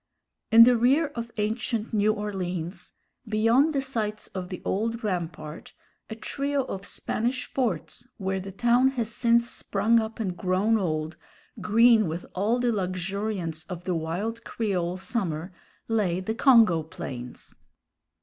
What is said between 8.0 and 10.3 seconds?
where the town has since sprung up